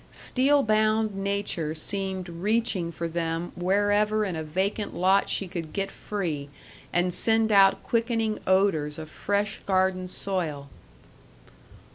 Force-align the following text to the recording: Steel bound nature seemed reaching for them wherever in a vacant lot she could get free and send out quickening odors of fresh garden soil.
Steel 0.09 0.63
bound 0.63 1.13
nature 1.15 1.75
seemed 1.75 2.27
reaching 2.27 2.91
for 2.91 3.07
them 3.07 3.51
wherever 3.55 4.25
in 4.25 4.35
a 4.35 4.43
vacant 4.43 4.95
lot 4.95 5.29
she 5.29 5.47
could 5.47 5.73
get 5.73 5.91
free 5.91 6.49
and 6.91 7.13
send 7.13 7.51
out 7.51 7.83
quickening 7.83 8.39
odors 8.47 8.97
of 8.97 9.11
fresh 9.11 9.61
garden 9.61 10.07
soil. 10.07 10.69